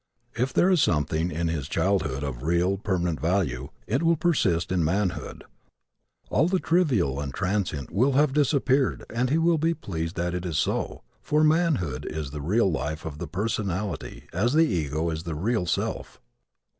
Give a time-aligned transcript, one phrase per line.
[0.35, 4.83] If there is something in his childhood of real, permanent value, it will persist in
[4.83, 5.43] manhood.
[6.31, 10.43] All the trivial and transient will have disappeared and he will be pleased that it
[10.43, 15.21] is so, for manhood is the real life of the personality as the ego is
[15.21, 16.19] the real self.